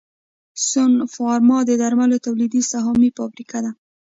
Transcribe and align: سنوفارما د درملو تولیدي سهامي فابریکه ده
سنوفارما 0.69 1.59
د 1.65 1.71
درملو 1.81 2.17
تولیدي 2.25 2.61
سهامي 2.71 3.09
فابریکه 3.17 3.59
ده 3.63 3.71